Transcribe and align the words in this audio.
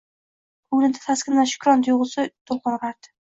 Ko‘nglida 0.71 1.01
taskin 1.03 1.37
va 1.41 1.45
shukrona 1.53 1.85
tuyg‘usi 1.89 2.27
to‘lqin 2.51 2.75
urardi. 2.81 3.15